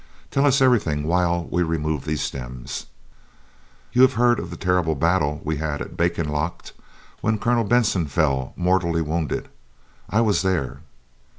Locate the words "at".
5.79-5.95